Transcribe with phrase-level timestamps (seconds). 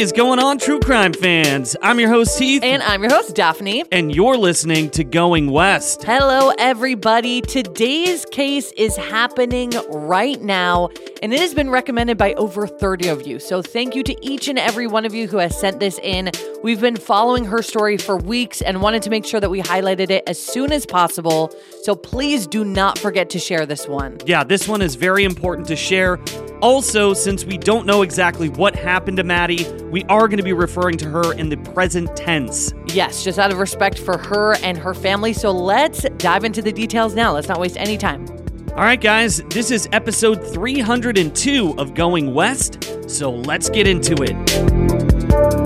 [0.00, 1.76] is going on, true crime fans?
[1.82, 2.62] I'm your host, Heath.
[2.62, 3.84] And I'm your host, Daphne.
[3.92, 6.04] And you're listening to Going West.
[6.04, 7.42] Hello, everybody.
[7.42, 10.88] Today's case is happening right now,
[11.22, 13.38] and it has been recommended by over 30 of you.
[13.38, 16.30] So thank you to each and every one of you who has sent this in.
[16.62, 20.08] We've been following her story for weeks and wanted to make sure that we highlighted
[20.08, 21.52] it as soon as possible.
[21.82, 24.16] So please do not forget to share this one.
[24.24, 26.18] Yeah, this one is very important to share.
[26.62, 30.52] Also, since we don't know exactly what happened to Maddie, we are going to be
[30.52, 32.72] referring to her in the present tense.
[32.86, 35.32] Yes, just out of respect for her and her family.
[35.32, 37.32] So let's dive into the details now.
[37.32, 38.26] Let's not waste any time.
[38.70, 43.10] All right, guys, this is episode 302 of Going West.
[43.10, 45.59] So let's get into it.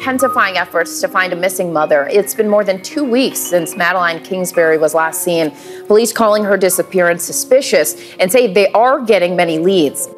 [0.00, 2.08] Intensifying efforts to find a missing mother.
[2.10, 5.54] It's been more than two weeks since Madeline Kingsbury was last seen.
[5.88, 10.08] Police calling her disappearance suspicious and say they are getting many leads.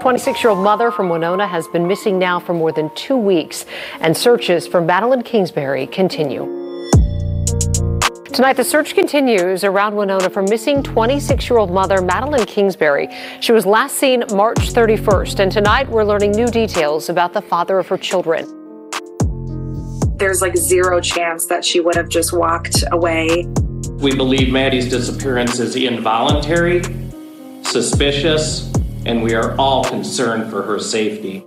[0.00, 3.66] 26 year old mother from Winona has been missing now for more than two weeks,
[4.00, 6.56] and searches for Madeline Kingsbury continue.
[8.32, 13.08] Tonight, the search continues around Winona for missing 26 year old mother Madeline Kingsbury.
[13.40, 17.78] She was last seen March 31st, and tonight we're learning new details about the father
[17.78, 18.59] of her children
[20.20, 23.46] there's like zero chance that she would have just walked away.
[23.94, 26.82] We believe Maddie's disappearance is involuntary,
[27.62, 28.70] suspicious,
[29.06, 31.44] and we are all concerned for her safety.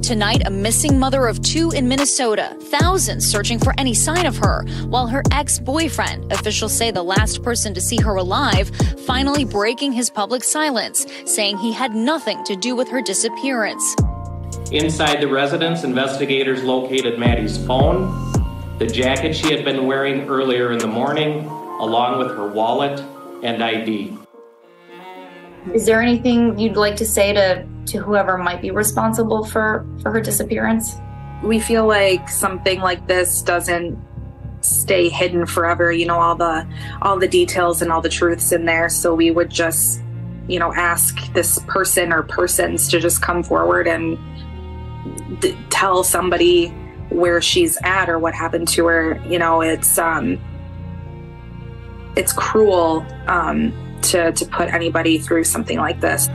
[0.00, 4.64] Tonight, a missing mother of two in Minnesota, thousands searching for any sign of her,
[4.86, 8.70] while her ex boyfriend, officials say the last person to see her alive,
[9.06, 13.96] finally breaking his public silence, saying he had nothing to do with her disappearance.
[14.72, 18.12] Inside the residence, investigators located Maddie's phone,
[18.78, 21.46] the jacket she had been wearing earlier in the morning,
[21.80, 23.00] along with her wallet
[23.42, 24.14] and ID.
[25.72, 30.12] Is there anything you'd like to say to, to whoever might be responsible for, for
[30.12, 30.96] her disappearance?
[31.42, 33.98] We feel like something like this doesn't
[34.60, 36.66] stay hidden forever, you know, all the
[37.00, 38.90] all the details and all the truths in there.
[38.90, 40.02] So we would just,
[40.46, 44.18] you know, ask this person or persons to just come forward and
[45.40, 46.68] d- tell somebody
[47.10, 49.22] where she's at or what happened to her.
[49.26, 50.40] You know, it's um,
[52.16, 56.28] it's cruel um, to to put anybody through something like this.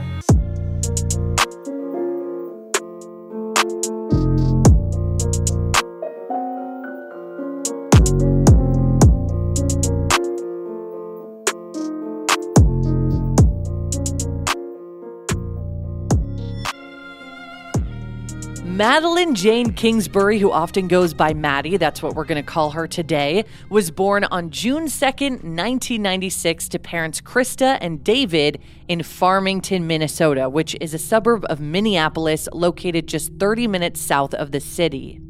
[18.74, 22.88] Madeline Jane Kingsbury, who often goes by Maddie, that's what we're going to call her
[22.88, 30.48] today, was born on June 2nd, 1996, to parents Krista and David in Farmington, Minnesota,
[30.48, 35.20] which is a suburb of Minneapolis located just 30 minutes south of the city.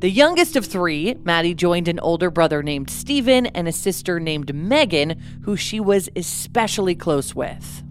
[0.00, 4.54] The youngest of three, Maddie joined an older brother named Stephen and a sister named
[4.54, 7.82] Megan, who she was especially close with.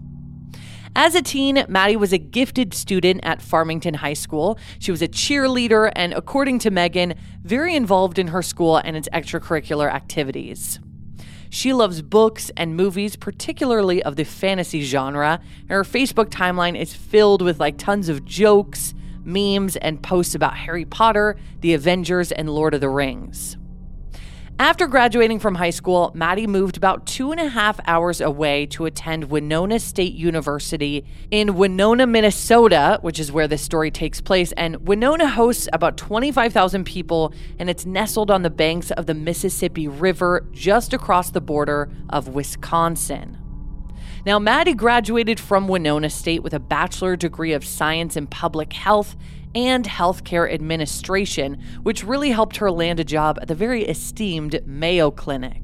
[1.00, 4.58] As a teen, Maddie was a gifted student at Farmington High School.
[4.80, 7.14] She was a cheerleader and, according to Megan,
[7.44, 10.80] very involved in her school and its extracurricular activities.
[11.50, 15.40] She loves books and movies, particularly of the fantasy genre.
[15.60, 18.92] And her Facebook timeline is filled with like tons of jokes,
[19.22, 23.56] memes, and posts about Harry Potter, the Avengers, and Lord of the Rings.
[24.60, 28.86] After graduating from high school, Maddie moved about two and a half hours away to
[28.86, 34.50] attend Winona State University in Winona, Minnesota, which is where this story takes place.
[34.56, 39.86] And Winona hosts about 25,000 people, and it's nestled on the banks of the Mississippi
[39.86, 43.38] River just across the border of Wisconsin.
[44.26, 49.14] Now, Maddie graduated from Winona State with a bachelor degree of science in public health
[49.54, 55.10] and healthcare administration, which really helped her land a job at the very esteemed Mayo
[55.10, 55.62] Clinic.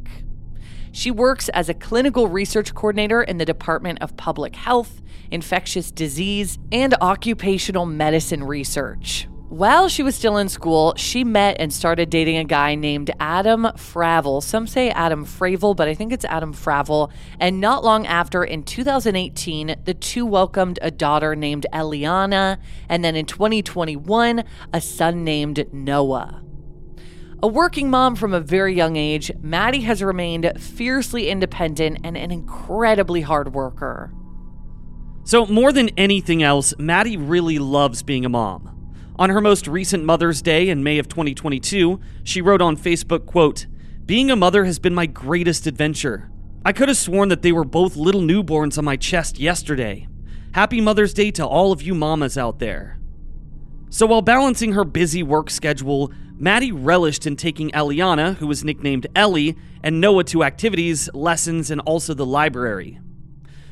[0.93, 6.59] She works as a clinical research coordinator in the Department of Public Health, Infectious Disease,
[6.71, 9.27] and Occupational Medicine Research.
[9.55, 13.63] While she was still in school, she met and started dating a guy named Adam
[13.77, 14.43] Fravel.
[14.43, 17.13] Some say Adam Fravel, but I think it's Adam Fravel.
[17.39, 22.59] And not long after, in 2018, the two welcomed a daughter named Eliana,
[22.89, 24.43] and then in 2021,
[24.73, 26.43] a son named Noah.
[27.41, 32.33] A working mom from a very young age, Maddie has remained fiercely independent and an
[32.33, 34.13] incredibly hard worker.
[35.23, 38.75] So, more than anything else, Maddie really loves being a mom.
[39.17, 43.67] On her most recent Mother's Day in May of 2022, she wrote on Facebook, quote,
[44.07, 46.31] "Being a mother has been my greatest adventure.
[46.65, 50.09] I could have sworn that they were both little newborns on my chest yesterday.
[50.53, 52.99] Happy Mother's Day to all of you mamas out there."
[53.89, 59.07] So while balancing her busy work schedule, Maddie relished in taking Eliana, who was nicknamed
[59.15, 62.99] Ellie, and Noah to activities, lessons, and also the library.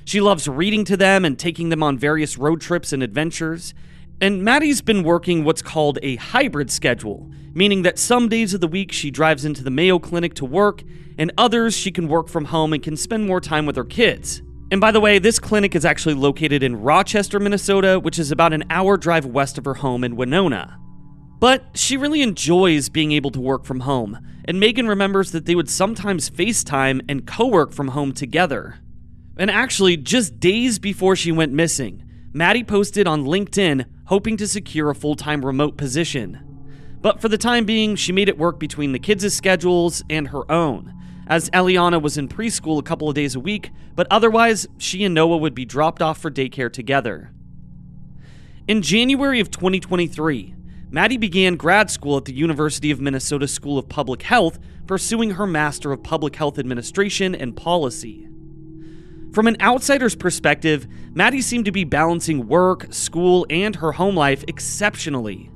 [0.05, 3.75] She loves reading to them and taking them on various road trips and adventures,
[4.21, 8.69] and Maddie's been working what's called a hybrid schedule, meaning that some days of the
[8.69, 10.83] week she drives into the Mayo Clinic to work,
[11.19, 14.43] and others she can work from home and can spend more time with her kids.
[14.71, 18.55] And by the way, this clinic is actually located in Rochester, Minnesota, which is about
[18.55, 20.79] an hour drive west of her home in Winona.
[21.39, 25.55] But she really enjoys being able to work from home, and Megan remembers that they
[25.55, 28.77] would sometimes FaceTime and co work from home together.
[29.37, 32.03] And actually, just days before she went missing,
[32.35, 36.41] Maddie posted on LinkedIn hoping to secure a full time remote position.
[37.03, 40.51] But for the time being, she made it work between the kids' schedules and her
[40.51, 40.95] own,
[41.27, 45.15] as Eliana was in preschool a couple of days a week, but otherwise, she and
[45.15, 47.33] Noah would be dropped off for daycare together.
[48.67, 50.55] In January of 2023,
[50.91, 55.47] Maddie began grad school at the University of Minnesota School of Public Health, pursuing her
[55.47, 58.29] Master of Public Health Administration and Policy.
[59.33, 64.45] From an outsider's perspective, Maddie seemed to be balancing work, school, and her home life
[64.47, 65.51] exceptionally.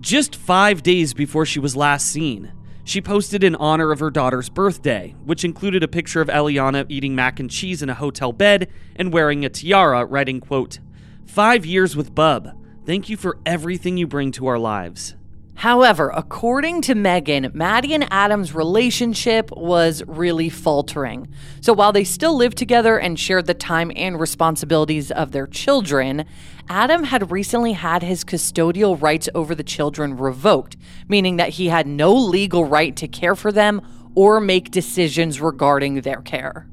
[0.00, 2.52] Just five days before she was last seen,
[2.82, 7.14] she posted in honor of her daughter's birthday, which included a picture of Eliana eating
[7.14, 10.80] mac and cheese in a hotel bed and wearing a tiara, writing, quote,
[11.24, 12.58] Five years with Bub.
[12.84, 15.14] Thank you for everything you bring to our lives.
[15.62, 21.28] However, according to Megan, Maddie and Adam's relationship was really faltering.
[21.60, 26.24] So while they still lived together and shared the time and responsibilities of their children,
[26.68, 30.76] Adam had recently had his custodial rights over the children revoked,
[31.06, 33.80] meaning that he had no legal right to care for them
[34.16, 36.66] or make decisions regarding their care.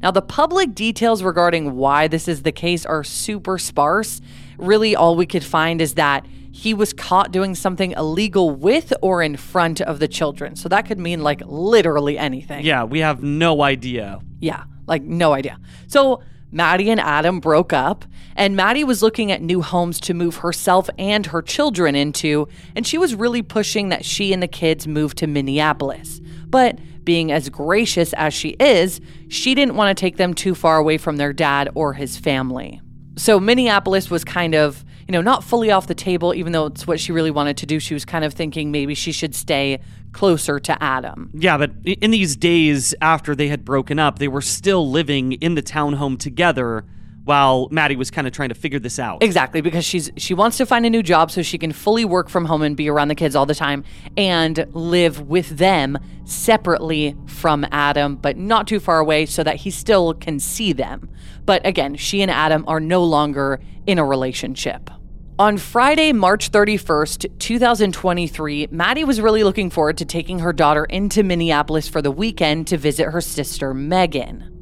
[0.00, 4.20] Now, the public details regarding why this is the case are super sparse.
[4.58, 9.22] Really, all we could find is that he was caught doing something illegal with or
[9.22, 10.56] in front of the children.
[10.56, 12.64] So that could mean like literally anything.
[12.64, 14.20] Yeah, we have no idea.
[14.40, 15.58] Yeah, like no idea.
[15.86, 18.04] So Maddie and Adam broke up,
[18.34, 22.86] and Maddie was looking at new homes to move herself and her children into, and
[22.86, 26.20] she was really pushing that she and the kids move to Minneapolis.
[26.46, 30.78] But being as gracious as she is, she didn't want to take them too far
[30.78, 32.80] away from their dad or his family.
[33.16, 36.86] So Minneapolis was kind of you know, not fully off the table, even though it's
[36.86, 37.80] what she really wanted to do.
[37.80, 39.80] She was kind of thinking maybe she should stay
[40.12, 41.30] closer to Adam.
[41.32, 45.54] Yeah, but in these days after they had broken up, they were still living in
[45.54, 46.84] the townhome together
[47.24, 49.22] while Maddie was kind of trying to figure this out.
[49.22, 52.28] Exactly, because she's she wants to find a new job so she can fully work
[52.28, 53.84] from home and be around the kids all the time
[54.16, 59.70] and live with them separately from Adam, but not too far away so that he
[59.70, 61.08] still can see them.
[61.46, 64.90] But again, she and Adam are no longer in a relationship.
[65.40, 71.22] On Friday, March 31st, 2023, Maddie was really looking forward to taking her daughter into
[71.22, 74.52] Minneapolis for the weekend to visit her sister, Megan.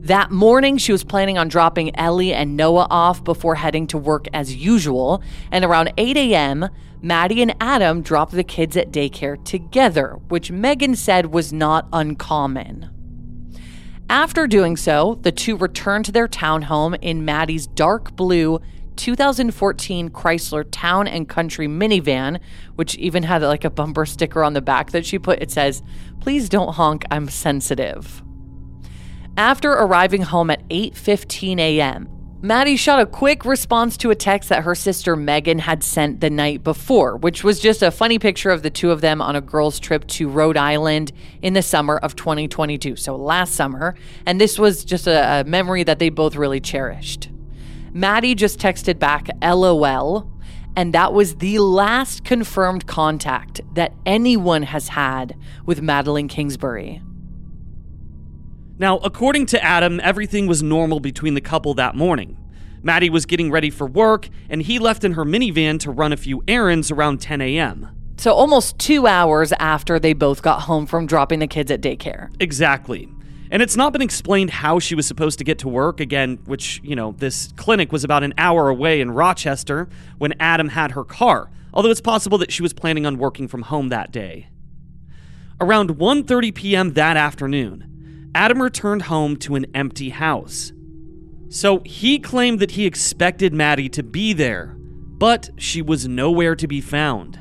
[0.00, 4.26] That morning, she was planning on dropping Ellie and Noah off before heading to work
[4.34, 5.22] as usual.
[5.50, 6.68] And around 8 a.m.,
[7.00, 12.90] Maddie and Adam dropped the kids at daycare together, which Megan said was not uncommon.
[14.10, 18.60] After doing so, the two returned to their townhome in Maddie's dark blue
[18.96, 22.40] 2014 Chrysler Town and Country minivan,
[22.74, 25.42] which even had like a bumper sticker on the back that she put.
[25.42, 25.82] It says,
[26.20, 28.22] Please don't honk, I'm sensitive.
[29.36, 32.08] After arriving home at 8:15 a.m.,
[32.44, 36.28] Maddie shot a quick response to a text that her sister Megan had sent the
[36.28, 39.40] night before, which was just a funny picture of the two of them on a
[39.40, 43.94] girls' trip to Rhode Island in the summer of 2022, so last summer.
[44.26, 47.30] And this was just a, a memory that they both really cherished.
[47.92, 50.30] Maddie just texted back LOL,
[50.76, 57.02] and that was the last confirmed contact that anyone has had with Madeline Kingsbury.
[58.78, 62.38] Now, according to Adam, everything was normal between the couple that morning.
[62.82, 66.16] Maddie was getting ready for work, and he left in her minivan to run a
[66.16, 67.88] few errands around 10 a.m.
[68.16, 72.30] So almost two hours after they both got home from dropping the kids at daycare.
[72.40, 73.08] Exactly.
[73.52, 76.80] And it's not been explained how she was supposed to get to work again, which,
[76.82, 81.04] you know, this clinic was about an hour away in Rochester when Adam had her
[81.04, 84.48] car, although it's possible that she was planning on working from home that day.
[85.60, 86.94] Around 1:30 p.m.
[86.94, 90.72] that afternoon, Adam returned home to an empty house.
[91.50, 96.66] So he claimed that he expected Maddie to be there, but she was nowhere to
[96.66, 97.38] be found.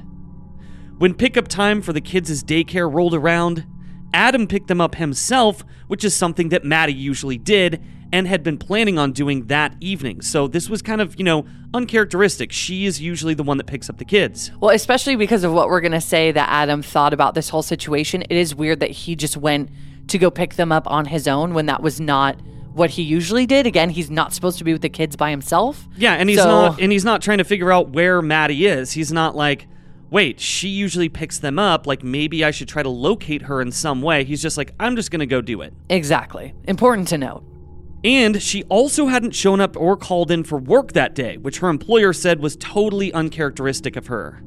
[0.98, 3.66] When pickup time for the kids' daycare rolled around,
[4.14, 7.82] Adam picked them up himself, which is something that Maddie usually did
[8.14, 10.22] and had been planning on doing that evening.
[10.22, 12.52] So this was kind of, you know, uncharacteristic.
[12.52, 14.52] She is usually the one that picks up the kids.
[14.60, 17.64] Well, especially because of what we're going to say that Adam thought about this whole
[17.64, 18.22] situation.
[18.24, 19.70] It is weird that he just went
[20.08, 22.38] to go pick them up on his own when that was not
[22.74, 23.66] what he usually did.
[23.66, 25.88] Again, he's not supposed to be with the kids by himself.
[25.98, 28.92] Yeah, and he's So- not and he's not trying to figure out where Maddie is.
[28.92, 29.68] He's not like,
[30.12, 33.72] "Wait, she usually picks them up, like maybe I should try to locate her in
[33.72, 36.54] some way." He's just like, "I'm just going to go do it." Exactly.
[36.68, 37.44] Important to note.
[38.04, 41.70] And she also hadn't shown up or called in for work that day, which her
[41.70, 44.44] employer said was totally uncharacteristic of her.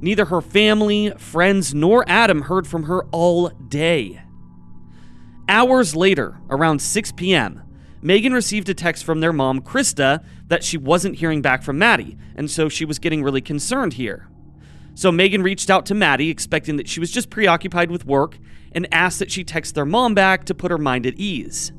[0.00, 4.22] Neither her family, friends, nor Adam heard from her all day.
[5.48, 7.62] Hours later, around 6 p.m.,
[8.00, 12.16] Megan received a text from their mom, Krista, that she wasn't hearing back from Maddie,
[12.36, 14.28] and so she was getting really concerned here.
[14.98, 18.36] So Megan reached out to Maddie, expecting that she was just preoccupied with work,
[18.72, 21.70] and asked that she text their mom back to put her mind at ease.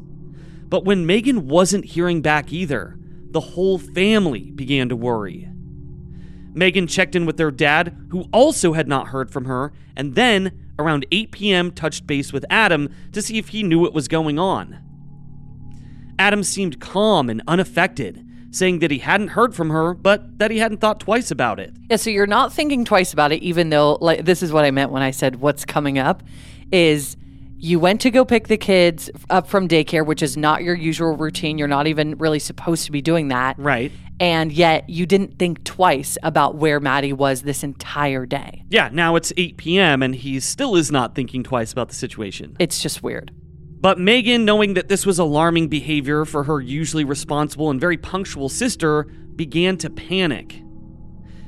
[0.70, 2.98] But when Megan wasn't hearing back either,
[3.32, 5.50] the whole family began to worry.
[6.54, 10.72] Megan checked in with their dad, who also had not heard from her, and then,
[10.80, 14.40] around 8 p.m., touched base with Adam to see if he knew what was going
[14.40, 14.80] on.
[16.18, 20.58] Adam seemed calm and unaffected, saying that he hadn't heard from her, but that he
[20.58, 21.74] hadn't thought twice about it.
[21.90, 24.72] Yeah, so you're not thinking twice about it, even though, like, this is what I
[24.72, 26.24] meant when I said what's coming up
[26.72, 27.16] is
[27.62, 31.18] you went to go pick the kids up from daycare, which is not your usual
[31.18, 31.58] routine.
[31.58, 33.60] You're not even really supposed to be doing that.
[33.60, 33.92] Right.
[34.22, 38.64] And yet you didn't think twice about where Maddie was this entire day.
[38.70, 42.56] Yeah, now it's 8 p.m., and he still is not thinking twice about the situation.
[42.60, 43.32] It's just weird.
[43.82, 48.50] But Megan, knowing that this was alarming behavior for her usually responsible and very punctual
[48.50, 49.04] sister,
[49.36, 50.62] began to panic.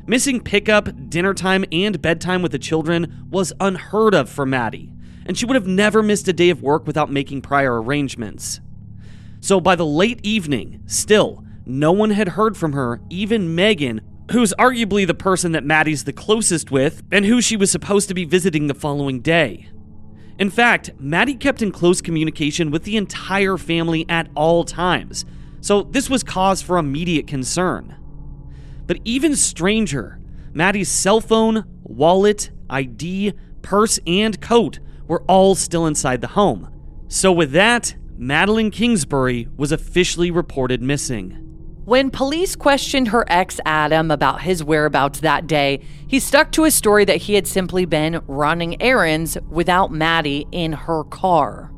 [0.08, 4.94] Missing pickup, dinner time, and bedtime with the children was unheard of for Maddie,
[5.26, 8.62] and she would have never missed a day of work without making prior arrangements.
[9.42, 14.54] So by the late evening, still, no one had heard from her, even Megan, who's
[14.58, 18.24] arguably the person that Maddie's the closest with, and who she was supposed to be
[18.24, 19.70] visiting the following day.
[20.42, 25.24] In fact, Maddie kept in close communication with the entire family at all times,
[25.60, 27.96] so this was cause for immediate concern.
[28.88, 30.20] But even stranger,
[30.52, 36.74] Maddie's cell phone, wallet, ID, purse, and coat were all still inside the home.
[37.08, 41.38] So, with that, Madeline Kingsbury was officially reported missing.
[41.86, 46.76] When police questioned her ex Adam about his whereabouts that day, he stuck to his
[46.76, 51.72] story that he had simply been running errands without Maddie in her car.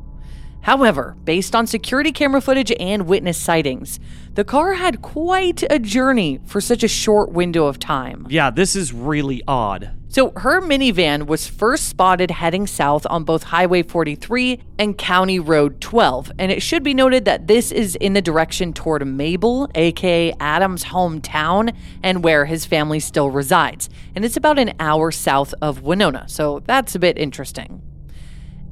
[0.60, 3.98] However, based on security camera footage and witness sightings,
[4.34, 8.26] the car had quite a journey for such a short window of time.
[8.28, 9.90] Yeah, this is really odd.
[10.14, 15.80] So, her minivan was first spotted heading south on both Highway 43 and County Road
[15.80, 16.30] 12.
[16.38, 20.84] And it should be noted that this is in the direction toward Mabel, aka Adam's
[20.84, 23.90] hometown, and where his family still resides.
[24.14, 26.28] And it's about an hour south of Winona.
[26.28, 27.82] So, that's a bit interesting.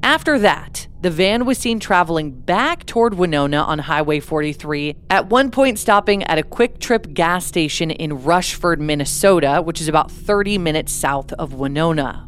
[0.03, 5.49] After that, the van was seen traveling back toward Winona on Highway 43, at one
[5.49, 10.57] point stopping at a Kwik Trip gas station in Rushford, Minnesota, which is about 30
[10.57, 12.27] minutes south of Winona.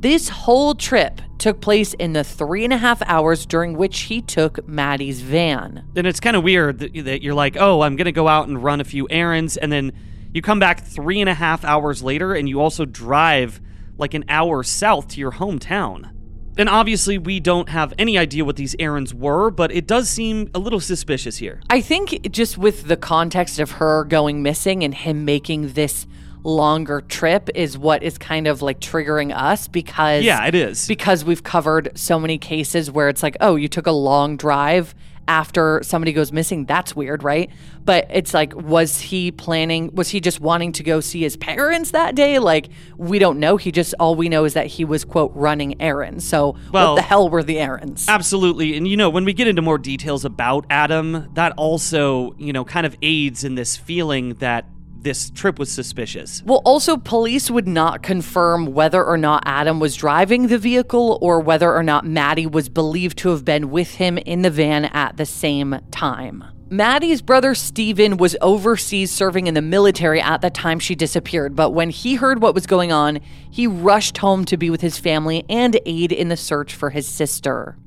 [0.00, 4.20] This whole trip took place in the three and a half hours during which he
[4.20, 5.82] took Maddie's van.
[5.96, 8.48] And it's kind of weird that, that you're like, oh, I'm going to go out
[8.48, 9.56] and run a few errands.
[9.56, 9.92] And then
[10.34, 13.62] you come back three and a half hours later and you also drive
[13.96, 16.12] like an hour south to your hometown.
[16.58, 20.50] And obviously, we don't have any idea what these errands were, but it does seem
[20.54, 21.60] a little suspicious here.
[21.68, 26.06] I think just with the context of her going missing and him making this
[26.42, 30.86] longer trip is what is kind of like triggering us because Yeah, it is.
[30.86, 34.94] because we've covered so many cases where it's like, oh, you took a long drive
[35.28, 36.64] after somebody goes missing.
[36.66, 37.50] That's weird, right?
[37.84, 41.92] But it's like, was he planning, was he just wanting to go see his parents
[41.92, 42.38] that day?
[42.38, 43.56] Like, we don't know.
[43.56, 46.26] He just, all we know is that he was, quote, running errands.
[46.26, 48.08] So, Well- what the hell were the errands?
[48.08, 48.76] Absolutely.
[48.76, 52.64] And you know, when we get into more details about Adam, that also, you know,
[52.64, 54.66] kind of aids in this feeling that
[55.06, 56.42] this trip was suspicious.
[56.44, 61.38] Well, also, police would not confirm whether or not Adam was driving the vehicle or
[61.38, 65.16] whether or not Maddie was believed to have been with him in the van at
[65.16, 66.42] the same time.
[66.70, 71.70] Maddie's brother Steven was overseas serving in the military at the time she disappeared, but
[71.70, 75.44] when he heard what was going on, he rushed home to be with his family
[75.48, 77.78] and aid in the search for his sister.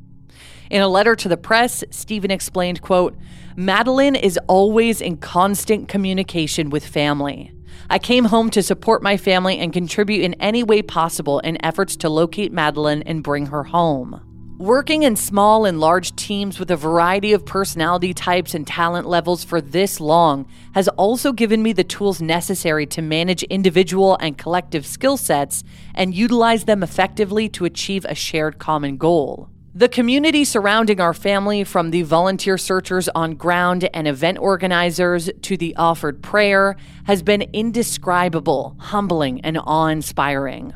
[0.69, 3.17] In a letter to the press, Stephen explained, quote,
[3.59, 7.51] Madeline is always in constant communication with family.
[7.89, 11.97] I came home to support my family and contribute in any way possible in efforts
[11.97, 14.21] to locate Madeline and bring her home.
[14.59, 19.43] Working in small and large teams with a variety of personality types and talent levels
[19.43, 24.85] for this long has also given me the tools necessary to manage individual and collective
[24.85, 29.49] skill sets and utilize them effectively to achieve a shared common goal.
[29.79, 35.55] The community surrounding our family, from the volunteer searchers on ground and event organizers to
[35.55, 40.73] the offered prayer, has been indescribable, humbling, and awe inspiring.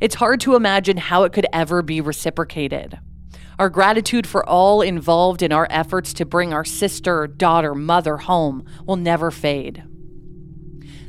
[0.00, 2.98] It's hard to imagine how it could ever be reciprocated.
[3.60, 8.66] Our gratitude for all involved in our efforts to bring our sister, daughter, mother home
[8.84, 9.84] will never fade.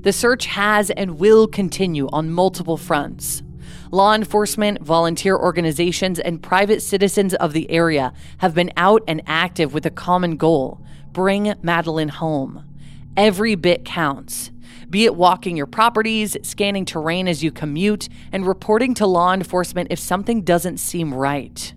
[0.02, 3.42] The search has and will continue on multiple fronts.
[3.94, 9.72] Law enforcement, volunteer organizations, and private citizens of the area have been out and active
[9.72, 10.82] with a common goal
[11.12, 12.66] bring Madeline home.
[13.16, 14.50] Every bit counts.
[14.90, 19.92] Be it walking your properties, scanning terrain as you commute, and reporting to law enforcement
[19.92, 21.76] if something doesn't seem right.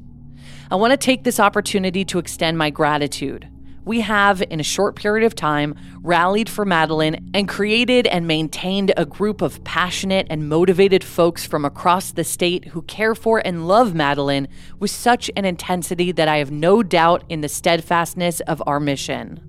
[0.71, 3.47] I want to take this opportunity to extend my gratitude.
[3.87, 8.93] We have, in a short period of time, rallied for Madeline and created and maintained
[8.97, 13.69] a group of passionate and motivated folks from across the state who care for and
[13.69, 14.49] love Madeline
[14.81, 19.40] with such an intensity that I have no doubt in the steadfastness of our mission.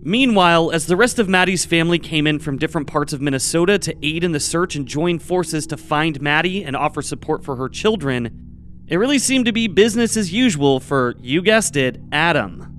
[0.00, 3.96] Meanwhile, as the rest of Maddie's family came in from different parts of Minnesota to
[4.06, 7.68] aid in the search and join forces to find Maddie and offer support for her
[7.68, 12.71] children, it really seemed to be business as usual for, you guessed it, Adam.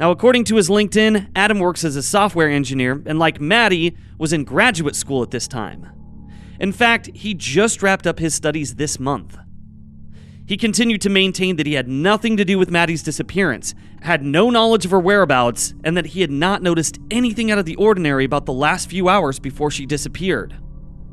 [0.00, 4.32] Now, according to his LinkedIn, Adam works as a software engineer and, like Maddie, was
[4.32, 5.86] in graduate school at this time.
[6.58, 9.36] In fact, he just wrapped up his studies this month.
[10.46, 14.48] He continued to maintain that he had nothing to do with Maddie's disappearance, had no
[14.48, 18.24] knowledge of her whereabouts, and that he had not noticed anything out of the ordinary
[18.24, 20.56] about the last few hours before she disappeared.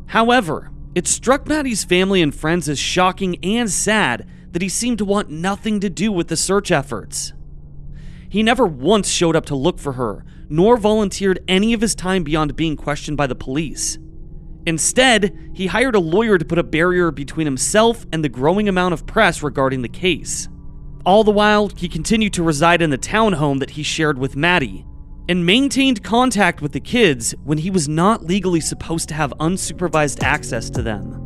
[0.06, 5.06] However, it struck Maddie's family and friends as shocking and sad that he seemed to
[5.06, 7.34] want nothing to do with the search efforts.
[8.30, 12.24] He never once showed up to look for her, nor volunteered any of his time
[12.24, 13.98] beyond being questioned by the police.
[14.66, 18.94] Instead, he hired a lawyer to put a barrier between himself and the growing amount
[18.94, 20.50] of press regarding the case.
[21.06, 24.86] All the while, he continued to reside in the townhome that he shared with Maddie,
[25.30, 30.22] and maintained contact with the kids when he was not legally supposed to have unsupervised
[30.22, 31.26] access to them.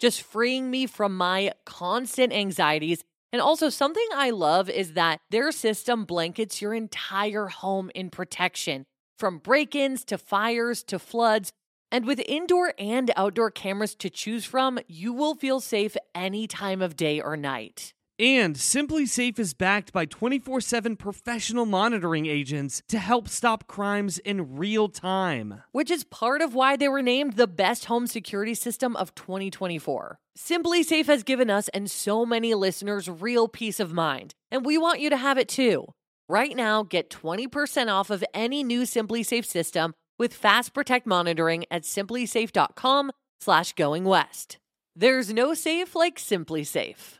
[0.00, 5.52] just freeing me from my constant anxieties And also, something I love is that their
[5.52, 8.86] system blankets your entire home in protection
[9.18, 11.52] from break ins to fires to floods.
[11.92, 16.82] And with indoor and outdoor cameras to choose from, you will feel safe any time
[16.82, 17.92] of day or night.
[18.20, 24.58] And SimpliSafe is backed by 24 7 professional monitoring agents to help stop crimes in
[24.58, 25.62] real time.
[25.72, 30.18] Which is part of why they were named the best home security system of 2024.
[30.36, 35.00] SimpliSafe has given us and so many listeners real peace of mind, and we want
[35.00, 35.86] you to have it too.
[36.28, 41.84] Right now, get 20% off of any new SimpliSafe system with Fast Protect monitoring at
[41.84, 44.58] simplisafe.com slash going west.
[44.94, 47.19] There's no safe like SimpliSafe.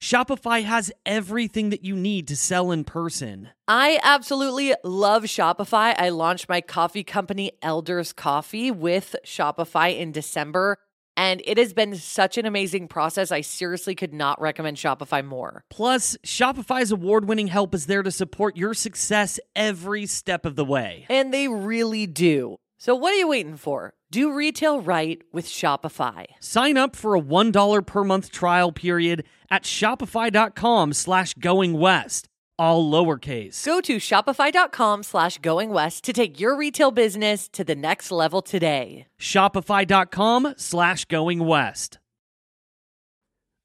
[0.00, 3.48] Shopify has everything that you need to sell in person.
[3.66, 5.94] I absolutely love Shopify.
[5.98, 10.78] I launched my coffee company, Elders Coffee, with Shopify in December.
[11.16, 13.32] And it has been such an amazing process.
[13.32, 15.64] I seriously could not recommend Shopify more.
[15.70, 20.64] Plus, Shopify's award winning help is there to support your success every step of the
[20.64, 21.06] way.
[21.08, 22.58] And they really do.
[22.78, 23.94] So, what are you waiting for?
[24.10, 26.26] Do retail right with Shopify.
[26.40, 32.90] Sign up for a $1 per month trial period at shopify.com slash going west, all
[32.90, 33.64] lowercase.
[33.64, 38.42] Go to shopify.com slash going west to take your retail business to the next level
[38.42, 39.06] today.
[39.18, 41.98] Shopify.com slash going west.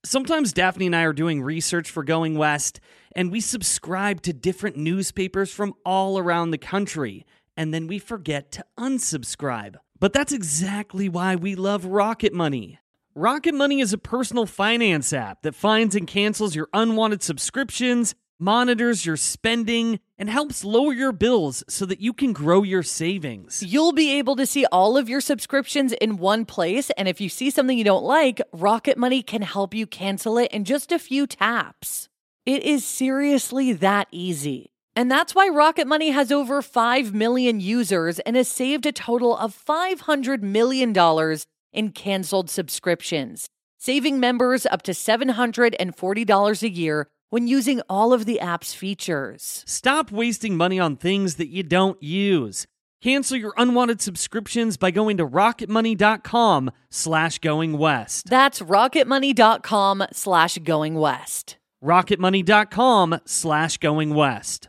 [0.04, 2.80] Sometimes Daphne and I are doing research for Going West,
[3.16, 7.24] and we subscribe to different newspapers from all around the country,
[7.56, 9.76] and then we forget to unsubscribe.
[10.00, 12.80] But that's exactly why we love Rocket Money.
[13.14, 19.06] Rocket Money is a personal finance app that finds and cancels your unwanted subscriptions, monitors
[19.06, 23.62] your spending, and helps lower your bills so that you can grow your savings.
[23.62, 27.30] You'll be able to see all of your subscriptions in one place, and if you
[27.30, 30.98] see something you don't like, Rocket Money can help you cancel it in just a
[30.98, 32.10] few taps.
[32.46, 34.71] It is seriously that easy.
[34.96, 39.38] And that's why Rocket Money has over 5 million users and has saved a total
[39.38, 41.38] of $500 million
[41.72, 48.40] in canceled subscriptions, saving members up to $740 a year when using all of the
[48.42, 49.64] app's features.
[49.66, 52.68] Stop wasting money on things that you don't use.
[53.02, 58.30] Cancel your unwanted subscriptions by going to rocketmoney.com slash going west.
[58.30, 61.58] That's rocketmoney.com slash going west.
[61.84, 64.68] rocketmoney.com slash going west.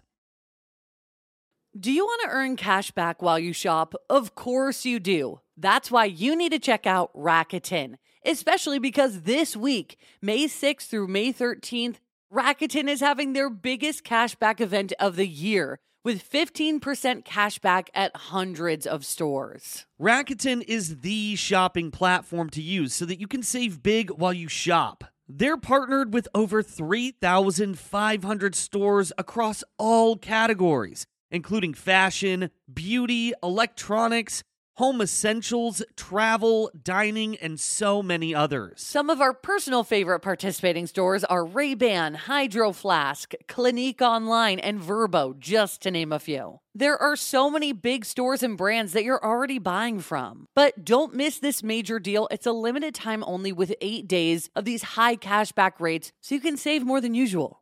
[1.78, 3.94] Do you want to earn cash back while you shop?
[4.10, 5.40] Of course you do.
[5.56, 7.94] That's why you need to check out Rakuten,
[8.26, 11.96] especially because this week, May 6th through May 13th,
[12.30, 18.14] Rakuten is having their biggest cashback event of the year with 15% cash back at
[18.16, 19.86] hundreds of stores.
[19.98, 24.48] Rakuten is the shopping platform to use so that you can save big while you
[24.48, 25.04] shop.
[25.26, 34.44] They're partnered with over 3,500 stores across all categories, including fashion, beauty, electronics,
[34.76, 38.80] home essentials, travel, dining, and so many others.
[38.80, 45.38] Some of our personal favorite participating stores are Ray-Ban, Hydro Flask, Clinique Online, and Vrbo,
[45.38, 46.60] just to name a few.
[46.74, 50.48] There are so many big stores and brands that you're already buying from.
[50.54, 52.26] But don't miss this major deal.
[52.30, 56.40] It's a limited time only with 8 days of these high cashback rates so you
[56.40, 57.61] can save more than usual.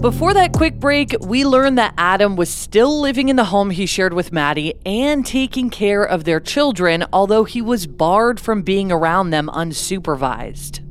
[0.00, 3.84] Before that quick break, we learned that Adam was still living in the home he
[3.84, 8.92] shared with Maddie and taking care of their children, although he was barred from being
[8.92, 10.86] around them unsupervised.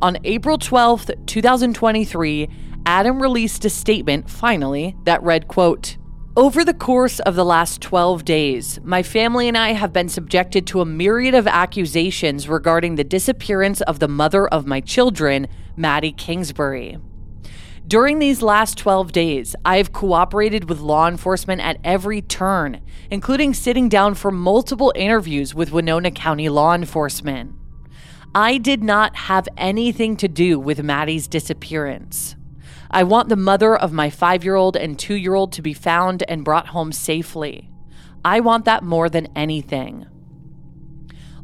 [0.00, 2.50] On April 12th, 2023,
[2.84, 5.96] Adam released a statement, finally, that read, quote,
[6.36, 10.66] over the course of the last 12 days, my family and I have been subjected
[10.68, 16.12] to a myriad of accusations regarding the disappearance of the mother of my children, Maddie
[16.12, 16.98] Kingsbury.
[17.90, 23.52] During these last 12 days, I have cooperated with law enforcement at every turn, including
[23.52, 27.52] sitting down for multiple interviews with Winona County law enforcement.
[28.32, 32.36] I did not have anything to do with Maddie's disappearance.
[32.92, 35.74] I want the mother of my five year old and two year old to be
[35.74, 37.70] found and brought home safely.
[38.24, 40.06] I want that more than anything.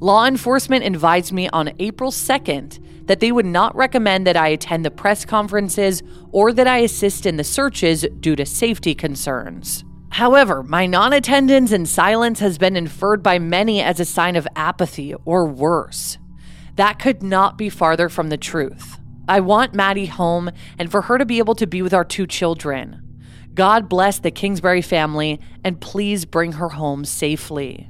[0.01, 4.85] Law enforcement advised me on April 2nd that they would not recommend that I attend
[4.85, 9.85] the press conferences or that I assist in the searches due to safety concerns.
[10.11, 14.49] However, my non attendance and silence has been inferred by many as a sign of
[14.57, 16.19] apathy or worse.
[16.77, 18.99] That could not be farther from the truth.
[19.29, 22.27] I want Maddie home and for her to be able to be with our two
[22.27, 23.03] children.
[23.55, 27.89] God bless the Kingsbury family and please bring her home safely.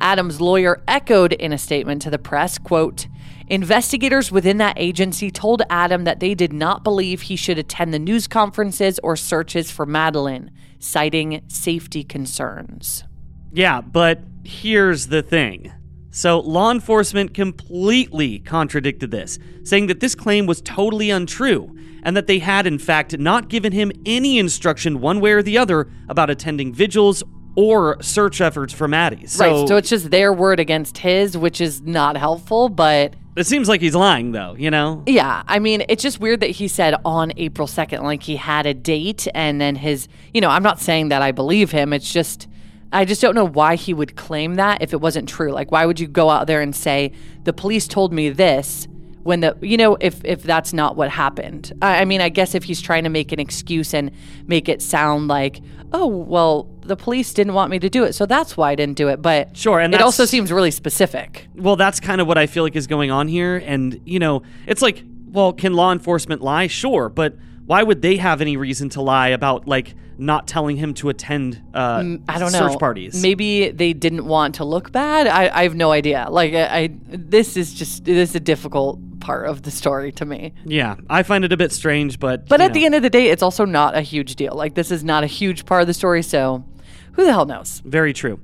[0.00, 3.06] Adam's lawyer echoed in a statement to the press, quote,
[3.48, 7.98] Investigators within that agency told Adam that they did not believe he should attend the
[7.98, 13.04] news conferences or searches for Madeline, citing safety concerns.
[13.52, 15.72] Yeah, but here's the thing.
[16.10, 22.26] So, law enforcement completely contradicted this, saying that this claim was totally untrue and that
[22.26, 26.30] they had, in fact, not given him any instruction one way or the other about
[26.30, 27.24] attending vigils
[27.56, 29.26] or search efforts for Maddie.
[29.26, 33.14] So, right, so it's just their word against his, which is not helpful, but.
[33.36, 35.02] It seems like he's lying, though, you know?
[35.06, 38.66] Yeah, I mean, it's just weird that he said on April 2nd, like he had
[38.66, 41.92] a date, and then his, you know, I'm not saying that I believe him.
[41.92, 42.48] It's just,
[42.92, 45.50] I just don't know why he would claim that if it wasn't true.
[45.50, 47.12] Like, why would you go out there and say,
[47.42, 48.86] the police told me this?
[49.24, 52.54] When the you know if if that's not what happened I, I, mean i guess
[52.54, 54.10] if he's trying to make an excuse and
[54.46, 55.60] make it sound like
[55.92, 58.96] oh well the police didn't want me to do it so that's why i didn't
[58.96, 62.38] do it but sure and it also seems really specific well that's kind of what
[62.38, 65.90] i feel like is going on here and you know it's like well can law
[65.90, 67.34] enforcement lie sure but
[67.66, 71.60] why would they have any reason to lie about like not telling him to attend
[71.72, 72.68] uh, mm, I don't know.
[72.68, 73.20] search parties?
[73.20, 75.26] Maybe they didn't want to look bad.
[75.26, 76.26] I, I have no idea.
[76.30, 80.26] Like I, I, this is just this is a difficult part of the story to
[80.26, 80.52] me.
[80.66, 82.74] Yeah, I find it a bit strange, but but at know.
[82.74, 84.54] the end of the day, it's also not a huge deal.
[84.54, 86.64] Like this is not a huge part of the story, so
[87.12, 87.80] who the hell knows?
[87.86, 88.38] Very true.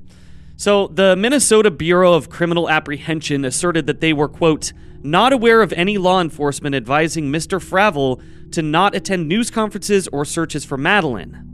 [0.56, 5.72] So the Minnesota Bureau of Criminal Apprehension asserted that they were quote not aware of
[5.74, 7.62] any law enforcement advising Mr.
[7.62, 11.46] Fravel to not attend news conferences or searches for Madeline.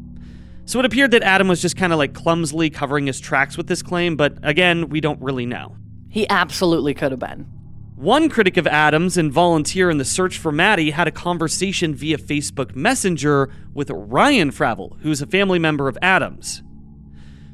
[0.67, 3.67] So it appeared that Adam was just kind of like clumsily covering his tracks with
[3.67, 5.77] this claim, but again, we don't really know.
[6.09, 7.56] He absolutely could have been.
[7.97, 12.19] One critic of Adams and volunteer in the search for Maddie had a conversation via
[12.19, 16.63] Facebook Messenger with Ryan Fravel, who's a family member of Adams.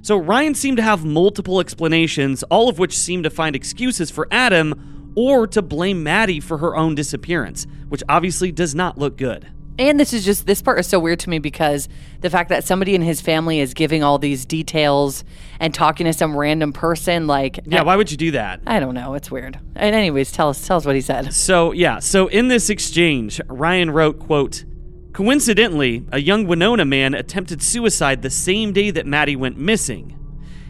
[0.00, 4.26] So Ryan seemed to have multiple explanations, all of which seemed to find excuses for
[4.32, 9.46] Adam or to blame Maddie for her own disappearance, which obviously does not look good.
[9.78, 11.88] And this is just, this part is so weird to me because
[12.20, 15.24] the fact that somebody in his family is giving all these details
[15.60, 17.60] and talking to some random person, like.
[17.64, 18.60] Yeah, why would you do that?
[18.66, 19.14] I don't know.
[19.14, 19.58] It's weird.
[19.74, 21.32] And, anyways, tell us, tell us what he said.
[21.32, 22.00] So, yeah.
[22.00, 24.64] So, in this exchange, Ryan wrote, quote,
[25.12, 30.18] Coincidentally, a young Winona man attempted suicide the same day that Maddie went missing.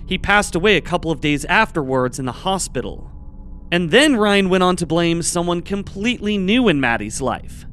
[0.06, 3.08] He passed away a couple of days afterwards in the hospital.
[3.70, 7.66] And then Ryan went on to blame someone completely new in Maddie's life.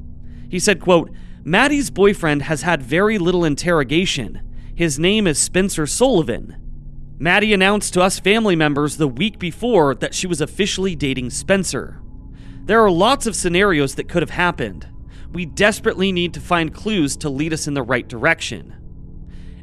[0.50, 1.10] He said, quote,
[1.44, 4.42] Maddie's boyfriend has had very little interrogation.
[4.74, 6.56] His name is Spencer Sullivan.
[7.18, 12.00] Maddie announced to us family members the week before that she was officially dating Spencer.
[12.64, 14.86] There are lots of scenarios that could have happened.
[15.32, 18.74] We desperately need to find clues to lead us in the right direction.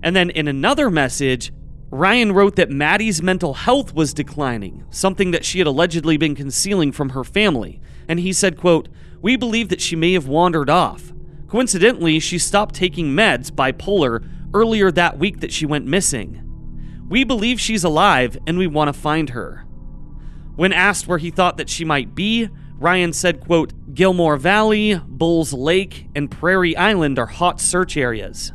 [0.02, 1.52] And then in another message,
[1.89, 6.91] Ryan wrote that Maddie's mental health was declining, something that she had allegedly been concealing
[6.91, 7.82] from her family.
[8.08, 8.88] And he said, quote,
[9.22, 11.14] we believe that she may have wandered off.
[11.48, 16.44] Coincidentally, she stopped taking meds, bipolar, earlier that week that she went missing.
[17.10, 19.66] We believe she's alive and we want to find her.
[20.56, 22.50] When asked where he thought that she might be,
[22.80, 28.54] Ryan said, quote, Gilmore Valley, Bulls Lake, and Prairie Island are hot search areas.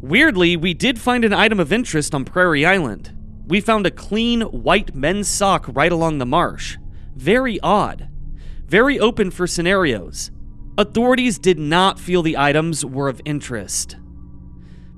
[0.00, 3.12] Weirdly, we did find an item of interest on Prairie Island.
[3.46, 6.78] We found a clean, white men's sock right along the marsh.
[7.14, 8.08] Very odd
[8.66, 10.30] very open for scenarios.
[10.78, 13.96] Authorities did not feel the items were of interest.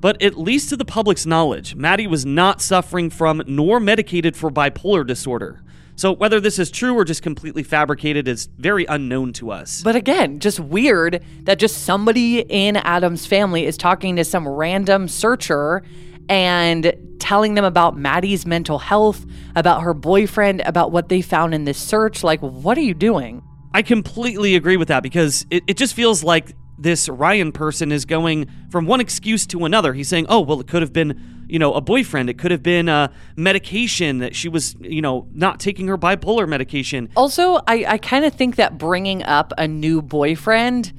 [0.00, 4.50] But at least to the public's knowledge, Maddie was not suffering from nor medicated for
[4.50, 5.62] bipolar disorder.
[5.96, 9.82] So whether this is true or just completely fabricated is very unknown to us.
[9.82, 15.08] But again, just weird that just somebody in Adam's family is talking to some random
[15.08, 15.82] searcher
[16.28, 19.26] and telling them about Maddie's mental health,
[19.56, 22.22] about her boyfriend, about what they found in this search.
[22.22, 23.42] Like, what are you doing?
[23.78, 28.06] I completely agree with that because it, it just feels like this Ryan person is
[28.06, 29.94] going from one excuse to another.
[29.94, 32.28] He's saying, "Oh, well, it could have been, you know, a boyfriend.
[32.28, 36.48] It could have been a medication that she was, you know, not taking her bipolar
[36.48, 40.92] medication." Also, I, I kind of think that bringing up a new boyfriend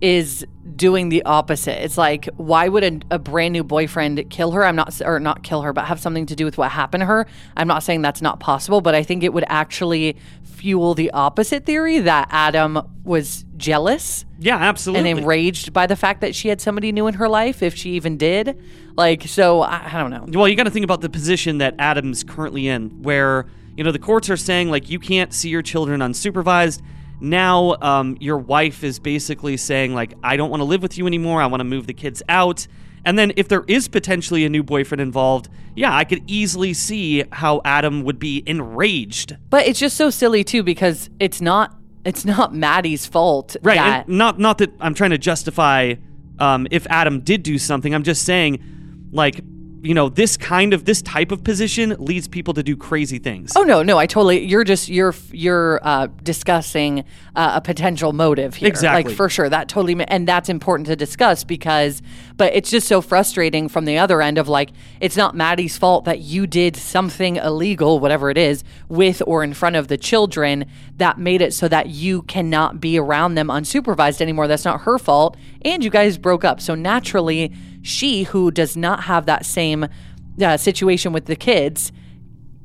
[0.00, 1.82] is doing the opposite.
[1.82, 4.64] It's like, why would a, a, brand new boyfriend kill her?
[4.64, 7.06] I'm not, or not kill her, but have something to do with what happened to
[7.06, 7.26] her.
[7.56, 11.64] I'm not saying that's not possible, but I think it would actually fuel the opposite
[11.64, 14.24] theory that Adam was jealous.
[14.38, 15.10] Yeah, absolutely.
[15.10, 17.92] And enraged by the fact that she had somebody new in her life, if she
[17.92, 18.60] even did.
[18.96, 20.26] Like, so I, I don't know.
[20.38, 23.92] Well, you got to think about the position that Adam's currently in, where, you know,
[23.92, 26.82] the courts are saying, like, you can't see your children unsupervised
[27.20, 31.06] now um, your wife is basically saying like i don't want to live with you
[31.06, 32.66] anymore i want to move the kids out.
[33.04, 37.24] And then if there is potentially a new boyfriend involved yeah i could easily see
[37.32, 39.36] how adam would be enraged.
[39.50, 41.74] But it's just so silly too because it's not
[42.04, 45.94] it's not maddie's fault right that- not not that i'm trying to justify
[46.38, 48.60] um, if adam did do something i'm just saying
[49.12, 49.40] like
[49.82, 53.52] you know this kind of this type of position leads people to do crazy things.
[53.56, 58.54] Oh no no i totally you're just you're you're uh, discussing uh, a potential motive
[58.54, 58.68] here.
[58.68, 59.04] Exactly.
[59.04, 62.02] Like for sure that totally and that's important to discuss because
[62.36, 66.04] but it's just so frustrating from the other end of like it's not maddie's fault
[66.04, 70.64] that you did something illegal whatever it is with or in front of the children
[70.96, 74.48] that made it so that you cannot be around them unsupervised anymore.
[74.48, 76.60] That's not her fault and you guys broke up.
[76.60, 77.52] So naturally
[77.86, 79.86] she, who does not have that same
[80.42, 81.92] uh, situation with the kids,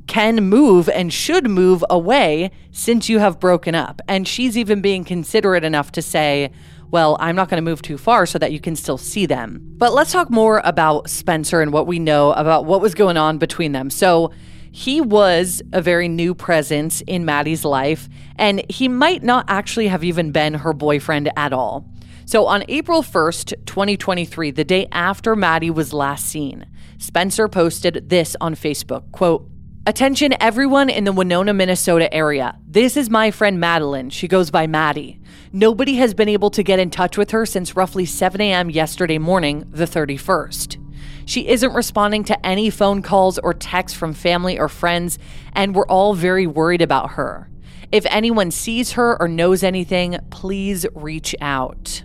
[0.06, 4.02] can move and should move away since you have broken up.
[4.08, 6.50] And she's even being considerate enough to say,
[6.90, 9.60] well, I'm not going to move too far so that you can still see them.
[9.78, 13.38] But let's talk more about Spencer and what we know about what was going on
[13.38, 13.90] between them.
[13.90, 14.32] So,
[14.74, 20.02] he was a very new presence in Maddie's life, and he might not actually have
[20.02, 21.86] even been her boyfriend at all.
[22.24, 26.66] So on April 1st, 2023, the day after Maddie was last seen,
[26.98, 29.48] Spencer posted this on Facebook, quote,
[29.84, 32.56] Attention everyone in the Winona, Minnesota area.
[32.68, 34.10] This is my friend Madeline.
[34.10, 35.20] She goes by Maddie.
[35.52, 38.70] Nobody has been able to get in touch with her since roughly 7 a.m.
[38.70, 40.78] yesterday morning, the 31st.
[41.26, 45.18] She isn't responding to any phone calls or texts from family or friends,
[45.52, 47.50] and we're all very worried about her.
[47.90, 52.04] If anyone sees her or knows anything, please reach out.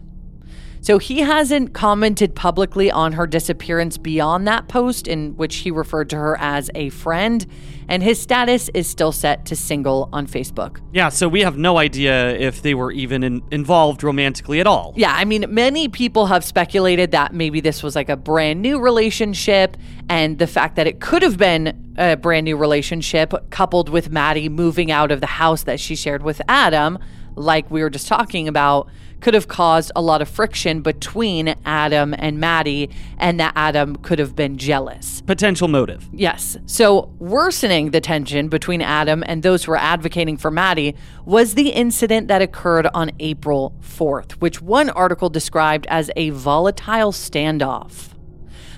[0.88, 6.10] So he hasn't commented publicly on her disappearance beyond that post, in which he referred
[6.12, 7.45] to her as a friend,
[7.89, 10.80] and his status is still set to single on Facebook.
[10.93, 14.93] Yeah, so we have no idea if they were even in, involved romantically at all.
[14.95, 18.80] Yeah, I mean, many people have speculated that maybe this was like a brand new
[18.80, 19.76] relationship,
[20.08, 24.47] and the fact that it could have been a brand new relationship coupled with Maddie
[24.47, 26.97] moving out of the house that she shared with Adam,
[27.38, 32.13] like we were just talking about could have caused a lot of friction between Adam
[32.17, 35.21] and Maddie, and that Adam could have been jealous.
[35.21, 36.08] Potential motive.
[36.13, 36.58] Yes.
[36.65, 40.95] So, worsening the tension between Adam and those who were advocating for Maddie
[41.26, 47.12] was the incident that occurred on April 4th, which one article described as a volatile
[47.12, 48.13] standoff.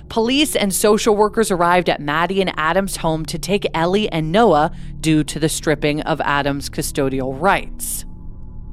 [0.07, 4.71] Police and social workers arrived at Maddie and Adam's home to take Ellie and Noah
[4.99, 8.05] due to the stripping of Adam's custodial rights.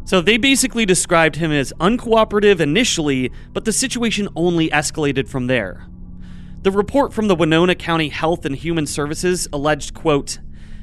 [0.06, 5.88] So they basically described him as uncooperative initially, but the situation only escalated from there.
[6.62, 10.38] The report from the Winona County Health and Human Services alleged, quote,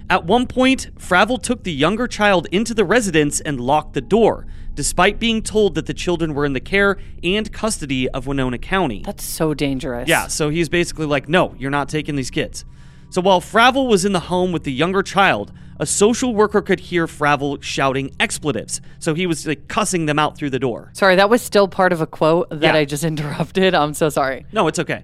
[0.10, 4.46] at one point, Fravel took the younger child into the residence and locked the door,
[4.74, 9.04] despite being told that the children were in the care and custody of Winona County.
[9.06, 10.10] That's so dangerous.
[10.10, 12.66] Yeah, so he's basically like, no, you're not taking these kids.
[13.10, 16.80] So while Fravel was in the home with the younger child, a social worker could
[16.80, 18.82] hear Fravel shouting expletives.
[19.00, 20.92] So he was like cussing them out through the door.
[20.94, 22.76] Sorry, that was still part of a quote that yeah.
[22.76, 23.74] I just interrupted.
[23.74, 24.46] I'm so sorry.
[24.52, 25.04] No, it's okay.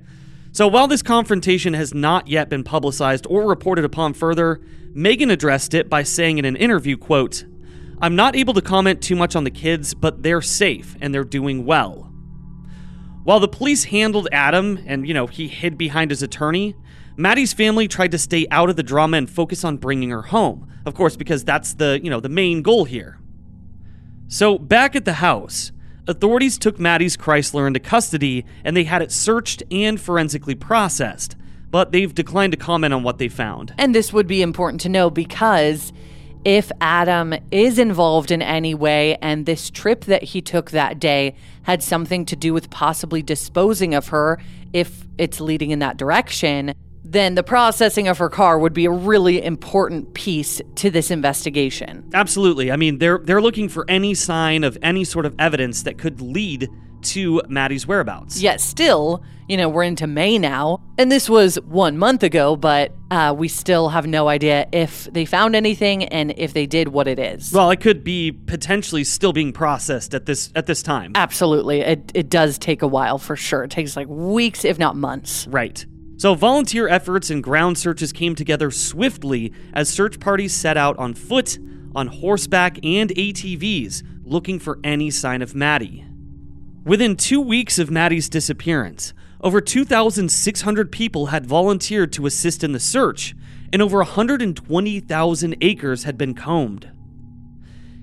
[0.51, 4.61] So while this confrontation has not yet been publicized or reported upon further,
[4.93, 7.45] Megan addressed it by saying in an interview, quote,
[8.01, 11.23] I'm not able to comment too much on the kids, but they're safe and they're
[11.23, 12.11] doing well.
[13.23, 16.75] While the police handled Adam and, you know, he hid behind his attorney,
[17.19, 20.71] Maddie's family tried to stay out of the drama and focus on bringing her home.
[20.85, 23.19] Of course, because that's the, you know, the main goal here.
[24.29, 25.73] So, back at the house,
[26.07, 31.35] authorities took Maddie's Chrysler into custody and they had it searched and forensically processed,
[31.69, 33.73] but they've declined to comment on what they found.
[33.77, 35.91] And this would be important to know because
[36.45, 41.35] if Adam is involved in any way and this trip that he took that day
[41.63, 44.39] had something to do with possibly disposing of her,
[44.71, 46.73] if it's leading in that direction,
[47.11, 52.07] then the processing of her car would be a really important piece to this investigation.
[52.13, 52.71] Absolutely.
[52.71, 56.21] I mean, they're they're looking for any sign of any sort of evidence that could
[56.21, 56.69] lead
[57.01, 58.41] to Maddie's whereabouts.
[58.41, 62.93] Yet still, you know, we're into May now, and this was one month ago, but
[63.09, 67.07] uh, we still have no idea if they found anything and if they did, what
[67.07, 67.51] it is.
[67.51, 71.13] Well, it could be potentially still being processed at this at this time.
[71.15, 73.63] Absolutely, it it does take a while for sure.
[73.63, 75.47] It takes like weeks, if not months.
[75.47, 75.85] Right.
[76.19, 81.13] So, volunteer efforts and ground searches came together swiftly as search parties set out on
[81.13, 81.57] foot,
[81.95, 86.05] on horseback, and ATVs looking for any sign of Maddie.
[86.83, 92.81] Within two weeks of Maddie's disappearance, over 2,600 people had volunteered to assist in the
[92.81, 93.33] search,
[93.71, 96.91] and over 120,000 acres had been combed.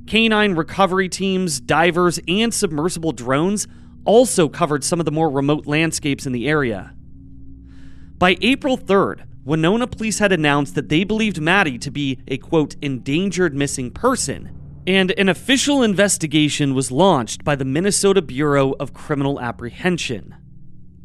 [0.07, 3.69] Canine recovery teams, divers, and submersible drones
[4.07, 6.96] also covered some of the more remote landscapes in the area.
[8.19, 12.75] By April 3rd, Winona police had announced that they believed Maddie to be a quote,
[12.81, 19.39] endangered missing person, and an official investigation was launched by the Minnesota Bureau of Criminal
[19.39, 20.35] Apprehension.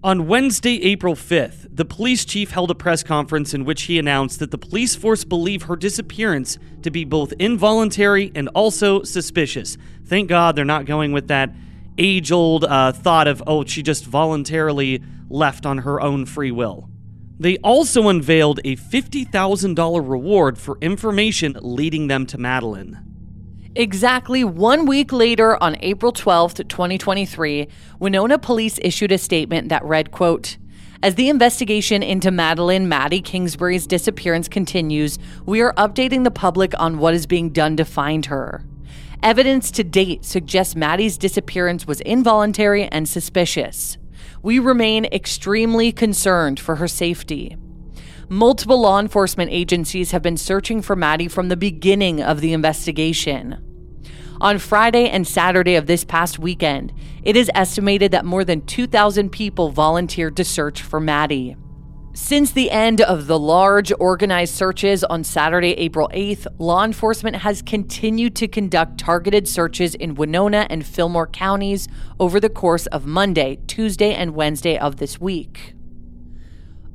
[0.01, 4.39] On Wednesday, April 5th, the police chief held a press conference in which he announced
[4.39, 9.78] that the police force believe her disappearance to be both involuntary and also suspicious.
[10.05, 11.53] Thank God they're not going with that
[11.97, 16.88] age old uh, thought of, oh, she just voluntarily left on her own free will.
[17.42, 23.00] They also unveiled a $50,000 reward for information leading them to Madeline.
[23.74, 27.68] Exactly one week later, on April 12th, 2023,
[27.98, 30.58] Winona police issued a statement that read, quote,
[31.02, 37.00] as the investigation into Madeline Maddie Kingsbury's disappearance continues, we are updating the public on
[37.00, 38.64] what is being done to find her.
[39.24, 43.98] Evidence to date suggests Maddie's disappearance was involuntary and suspicious.
[44.44, 47.56] We remain extremely concerned for her safety.
[48.28, 53.58] Multiple law enforcement agencies have been searching for Maddie from the beginning of the investigation.
[54.39, 59.30] On Friday and Saturday of this past weekend, it is estimated that more than 2,000
[59.30, 61.56] people volunteered to search for Maddie.
[62.14, 67.62] Since the end of the large organized searches on Saturday, April 8th, law enforcement has
[67.62, 71.88] continued to conduct targeted searches in Winona and Fillmore counties
[72.20, 75.74] over the course of Monday, Tuesday, and Wednesday of this week.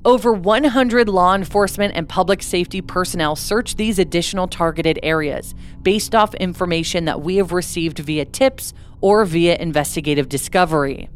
[0.04, 6.34] Over 100 law enforcement and public safety personnel searched these additional targeted areas based off
[6.34, 11.08] information that we have received via tips or via investigative discovery.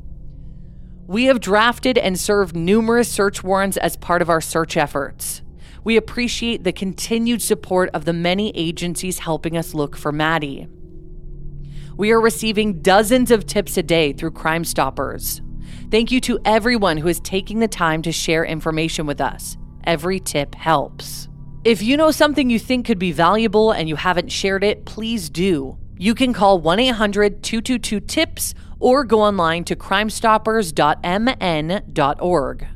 [1.11, 5.43] We have drafted and served numerous search warrants as part of our search efforts.
[5.83, 10.69] We appreciate the continued support of the many agencies helping us look for Maddie.
[11.97, 15.43] We are receiving dozens of tips a day through Crime Stoppers.
[15.91, 19.57] Thank you to everyone who is taking the time to share information with us.
[19.83, 21.29] Every tip helps.
[21.65, 25.29] If you know something you think could be valuable and you haven't shared it, please
[25.29, 25.77] do.
[25.99, 32.67] You can call 1 800 222 TIPS or go online to crimestoppers.mn.org.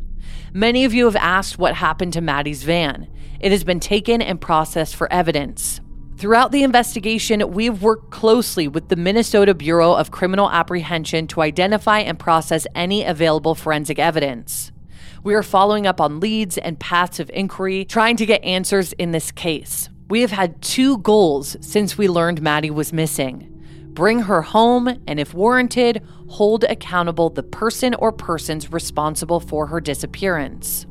[0.52, 3.11] Many of you have asked what happened to Maddie's van.
[3.40, 5.80] It has been taken and processed for evidence.
[6.16, 11.42] Throughout the investigation, we have worked closely with the Minnesota Bureau of Criminal Apprehension to
[11.42, 14.70] identify and process any available forensic evidence.
[15.24, 19.11] We are following up on leads and paths of inquiry, trying to get answers in
[19.11, 19.88] this case.
[20.09, 23.50] We have had two goals since we learned Maddie was missing
[23.95, 29.80] bring her home, and if warranted, hold accountable the person or persons responsible for her
[29.80, 30.86] disappearance.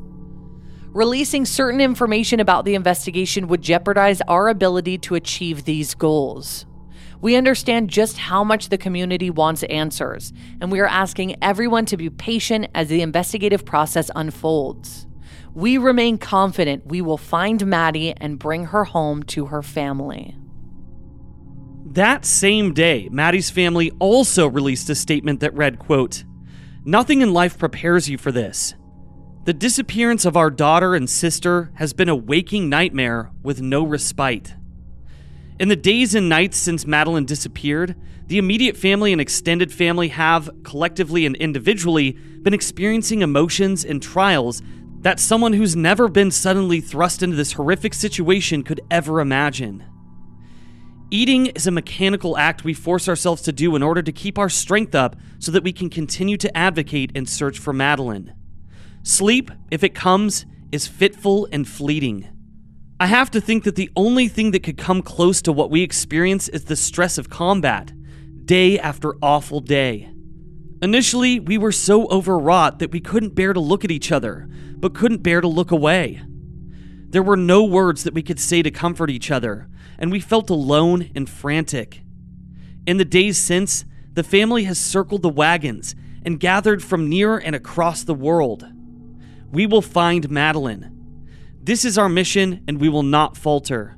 [0.88, 6.66] Releasing certain information about the investigation would jeopardize our ability to achieve these goals.
[7.20, 11.96] We understand just how much the community wants answers, and we are asking everyone to
[11.96, 15.06] be patient as the investigative process unfolds.
[15.54, 20.36] We remain confident we will find Maddie and bring her home to her family.
[21.94, 26.24] That same day, Maddie's family also released a statement that read, quote,
[26.84, 28.74] Nothing in life prepares you for this.
[29.44, 34.54] The disappearance of our daughter and sister has been a waking nightmare with no respite.
[35.60, 37.94] In the days and nights since Madeline disappeared,
[38.26, 44.62] the immediate family and extended family have, collectively and individually, been experiencing emotions and trials
[45.02, 49.84] that someone who's never been suddenly thrust into this horrific situation could ever imagine.
[51.14, 54.48] Eating is a mechanical act we force ourselves to do in order to keep our
[54.48, 58.34] strength up so that we can continue to advocate and search for Madeline.
[59.04, 62.28] Sleep, if it comes, is fitful and fleeting.
[62.98, 65.82] I have to think that the only thing that could come close to what we
[65.82, 67.92] experience is the stress of combat,
[68.44, 70.10] day after awful day.
[70.82, 74.48] Initially, we were so overwrought that we couldn't bear to look at each other,
[74.78, 76.20] but couldn't bear to look away.
[77.10, 79.68] There were no words that we could say to comfort each other,
[79.98, 82.02] and we felt alone and frantic.
[82.86, 87.56] In the days since, the family has circled the wagons and gathered from near and
[87.56, 88.66] across the world.
[89.50, 90.90] We will find Madeline.
[91.62, 93.96] This is our mission, and we will not falter.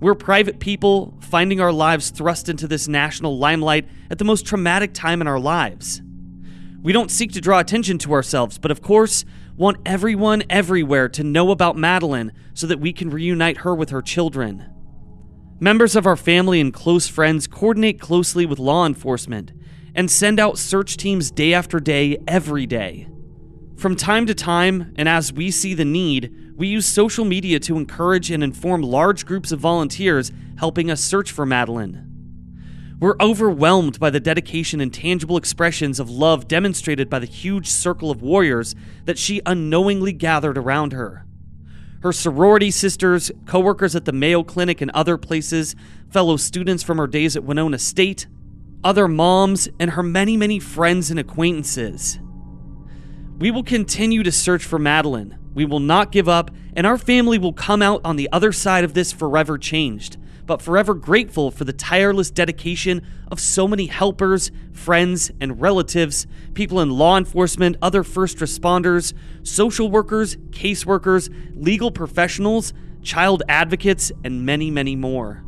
[0.00, 4.92] We're private people finding our lives thrust into this national limelight at the most traumatic
[4.92, 6.02] time in our lives.
[6.82, 9.24] We don't seek to draw attention to ourselves, but of course,
[9.56, 14.02] want everyone everywhere to know about Madeline so that we can reunite her with her
[14.02, 14.73] children.
[15.60, 19.52] Members of our family and close friends coordinate closely with law enforcement
[19.94, 23.06] and send out search teams day after day, every day.
[23.76, 27.76] From time to time, and as we see the need, we use social media to
[27.76, 32.10] encourage and inform large groups of volunteers helping us search for Madeline.
[32.98, 38.10] We're overwhelmed by the dedication and tangible expressions of love demonstrated by the huge circle
[38.10, 38.74] of warriors
[39.04, 41.26] that she unknowingly gathered around her.
[42.04, 45.74] Her sorority sisters, coworkers at the Mayo Clinic and other places,
[46.10, 48.26] fellow students from her days at Winona State,
[48.84, 52.18] other moms, and her many, many friends and acquaintances.
[53.38, 55.38] We will continue to search for Madeline.
[55.54, 58.84] We will not give up, and our family will come out on the other side
[58.84, 64.50] of this forever changed, but forever grateful for the tireless dedication of so many helpers,
[64.72, 72.72] friends, and relatives, people in law enforcement, other first responders, social workers, caseworkers, legal professionals,
[73.02, 75.44] child advocates, and many, many more.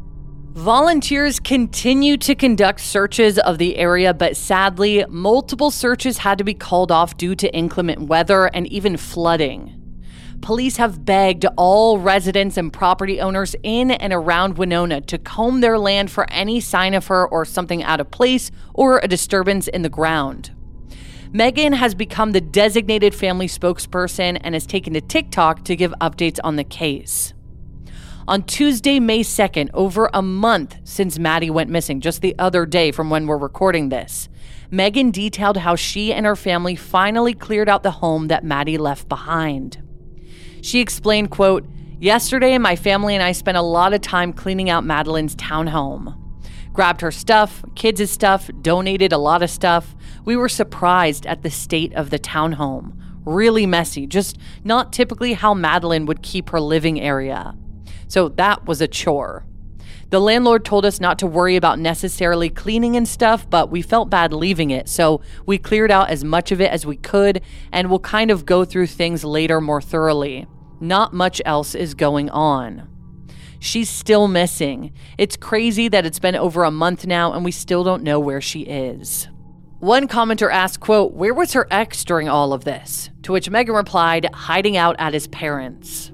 [0.53, 6.55] Volunteers continue to conduct searches of the area, but sadly, multiple searches had to be
[6.55, 9.86] called off due to inclement weather and even flooding.
[10.41, 15.79] Police have begged all residents and property owners in and around Winona to comb their
[15.79, 19.83] land for any sign of her or something out of place or a disturbance in
[19.83, 20.53] the ground.
[21.33, 26.39] Megan has become the designated family spokesperson and has taken to TikTok to give updates
[26.45, 27.35] on the case.
[28.29, 32.91] On Tuesday, May 2nd, over a month since Maddie went missing, just the other day
[32.91, 34.29] from when we're recording this,
[34.71, 39.09] Megan detailed how she and her family finally cleared out the home that Maddie left
[39.09, 39.86] behind.
[40.67, 41.65] She explained, quote,
[42.01, 46.19] Yesterday, my family and I spent a lot of time cleaning out Madeline's townhome.
[46.73, 49.95] Grabbed her stuff, kids' stuff, donated a lot of stuff.
[50.25, 53.01] We were surprised at the state of the townhome.
[53.25, 57.55] Really messy, just not typically how Madeline would keep her living area.
[58.09, 59.47] So that was a chore.
[60.11, 64.11] The landlord told us not to worry about necessarily cleaning and stuff, but we felt
[64.11, 67.41] bad leaving it, so we cleared out as much of it as we could,
[67.71, 70.49] and we'll kind of go through things later more thoroughly.
[70.81, 72.89] Not much else is going on.
[73.59, 74.93] She's still missing.
[75.17, 78.41] It's crazy that it's been over a month now and we still don't know where
[78.41, 79.29] she is.
[79.79, 83.75] One commenter asked, quote, "Where was her ex during all of this?" To which Megan
[83.75, 86.13] replied, "Hiding out at his parents."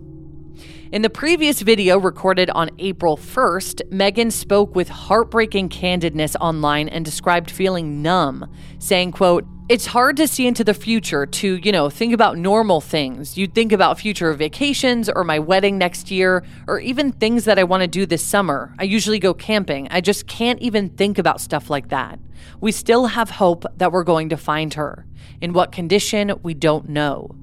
[0.93, 7.05] In the previous video recorded on April 1st, Megan spoke with heartbreaking candidness online and
[7.05, 8.47] described feeling numb,
[8.79, 12.79] saying, quote, it's hard to see into the future to, you know, think about normal
[12.79, 13.39] things.
[13.39, 17.65] You'd think about future vacations or my wedding next year or even things that I
[17.65, 18.75] want to do this summer.
[18.79, 19.89] I usually go camping.
[19.91, 22.19] I just can't even think about stuff like that.
[22.61, 25.07] We still have hope that we're going to find her.
[25.41, 27.35] In what condition, we don't know.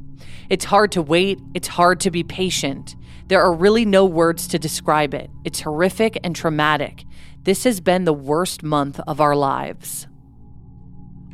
[0.52, 2.96] It's hard to wait, it's hard to be patient.
[3.26, 5.32] There are really no words to describe it.
[5.44, 7.06] It's horrific and traumatic.
[7.42, 10.06] This has been the worst month of our lives.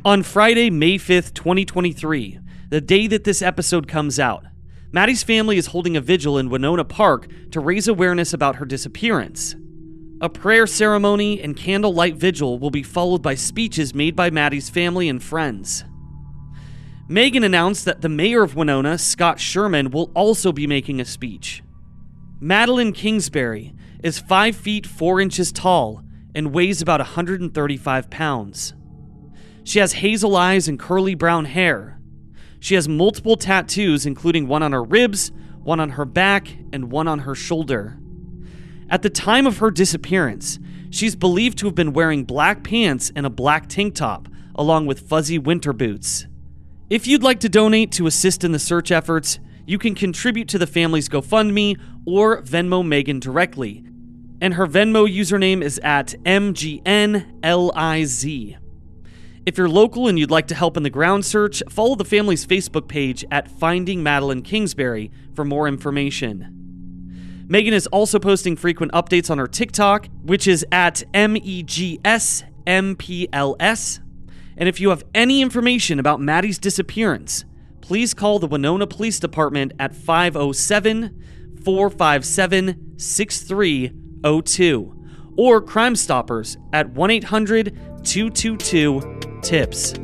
[0.06, 2.38] On Friday, May 5th, 2023,
[2.68, 4.44] the day that this episode comes out,
[4.92, 9.56] Maddie's family is holding a vigil in Winona Park to raise awareness about her disappearance.
[10.20, 15.08] A prayer ceremony and candlelight vigil will be followed by speeches made by Maddie's family
[15.08, 15.84] and friends.
[17.08, 21.64] Megan announced that the mayor of Winona, Scott Sherman, will also be making a speech.
[22.38, 28.72] Madeline Kingsbury is 5 feet 4 inches tall and weighs about 135 pounds.
[29.66, 31.98] She has hazel eyes and curly brown hair.
[32.60, 37.08] She has multiple tattoos, including one on her ribs, one on her back, and one
[37.08, 37.98] on her shoulder.
[38.88, 40.60] At the time of her disappearance,
[40.90, 45.08] she's believed to have been wearing black pants and a black tank top, along with
[45.08, 46.28] fuzzy winter boots.
[46.88, 50.58] If you'd like to donate to assist in the search efforts, you can contribute to
[50.58, 53.84] the family's GoFundMe or Venmo Megan directly.
[54.40, 57.26] And her Venmo username is at MGNLIZ.
[59.46, 62.44] If you're local and you'd like to help in the ground search, follow the family's
[62.44, 67.44] Facebook page at Finding Madeline Kingsbury for more information.
[67.46, 72.40] Megan is also posting frequent updates on her TikTok, which is at MEGSMPLS.
[74.56, 77.44] And if you have any information about Maddie's disappearance,
[77.80, 81.22] please call the Winona Police Department at 507
[81.62, 84.92] 457 6302
[85.36, 89.00] or Crime Stoppers at 1 800 222
[89.42, 89.94] TIPS.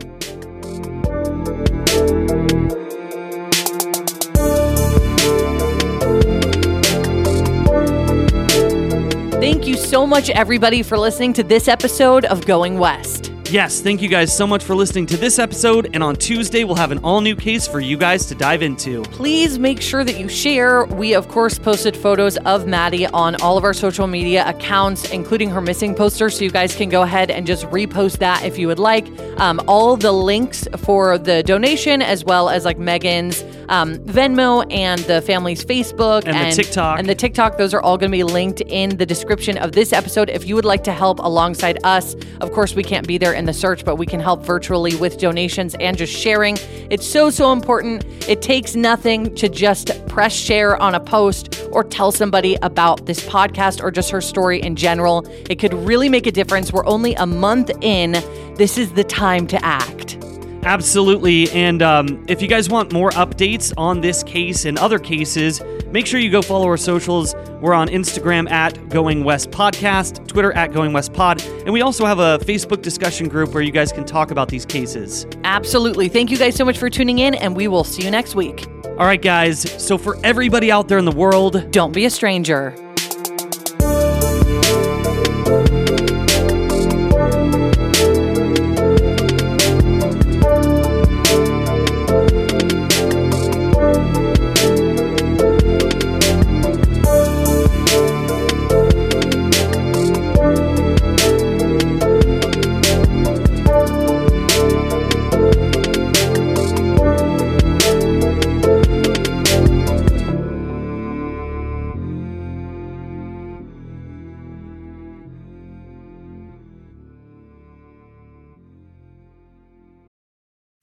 [9.41, 13.33] Thank you so much, everybody, for listening to this episode of Going West.
[13.53, 15.91] Yes, thank you guys so much for listening to this episode.
[15.93, 19.03] And on Tuesday, we'll have an all new case for you guys to dive into.
[19.03, 20.87] Please make sure that you share.
[20.87, 25.51] We, of course, posted photos of Maddie on all of our social media accounts, including
[25.51, 26.31] her missing poster.
[26.31, 29.07] So you guys can go ahead and just repost that if you would like.
[29.39, 35.01] Um, all the links for the donation, as well as like Megan's um, Venmo and
[35.01, 36.99] the family's Facebook And the TikTok.
[36.99, 39.95] and the TikTok, those are all going to be linked in the description of this
[39.95, 40.29] episode.
[40.29, 43.47] If you would like to help alongside us, of course, we can't be there in
[43.47, 46.59] the search, but we can help virtually with donations and just sharing.
[46.91, 48.05] It's so, so important.
[48.29, 53.21] It takes nothing to just press share on a post or tell somebody about this
[53.27, 55.27] podcast or just her story in general.
[55.49, 56.75] It could really make a difference.
[56.75, 58.13] We're only a month in.
[58.57, 60.22] This is the time to act.
[60.65, 61.51] Absolutely.
[61.51, 66.07] And um, if you guys want more updates on this case and other cases, make
[66.07, 67.35] sure you go follow our socials.
[67.61, 72.05] We're on Instagram at Going West Podcast, Twitter at Going West Pod, and we also
[72.07, 75.27] have a Facebook discussion group where you guys can talk about these cases.
[75.45, 76.09] Absolutely.
[76.09, 78.67] Thank you guys so much for tuning in, and we will see you next week.
[78.99, 79.61] All right, guys.
[79.83, 82.75] So for everybody out there in the world, Don't be a stranger.